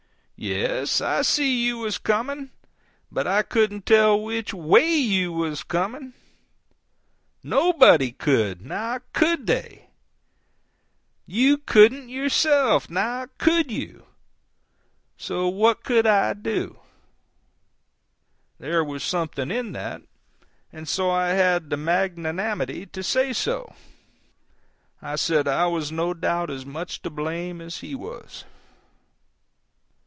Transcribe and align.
"Yes, 0.43 1.01
I 1.01 1.21
see 1.21 1.65
you 1.67 1.77
was 1.77 1.99
coming, 1.99 2.49
but 3.11 3.27
I 3.27 3.43
couldn't 3.43 3.85
tell 3.85 4.19
which 4.19 4.55
WAY 4.55 4.95
you 4.95 5.31
was 5.31 5.61
coming. 5.61 6.13
Nobody 7.43 8.11
could—now, 8.11 9.01
_could 9.13 9.45
_they? 9.45 9.83
You 11.27 11.59
couldn't 11.59 12.09
yourself—now, 12.09 13.27
could 13.37 13.69
you? 13.69 14.07
So 15.15 15.47
what 15.47 15.83
could 15.83 16.07
I 16.07 16.33
do?" 16.33 16.79
There 18.59 18.83
was 18.83 19.03
something 19.03 19.51
in 19.51 19.73
that, 19.73 20.01
and 20.73 20.89
so 20.89 21.11
I 21.11 21.27
had 21.33 21.69
the 21.69 21.77
magnanimity 21.77 22.87
to 22.87 23.03
say 23.03 23.31
so. 23.31 23.75
I 25.03 25.17
said 25.17 25.47
I 25.47 25.67
was 25.67 25.91
no 25.91 26.15
doubt 26.15 26.49
as 26.49 26.65
much 26.65 27.03
to 27.03 27.11
blame 27.11 27.61
as 27.61 27.81
he 27.81 27.93
was. 27.93 28.43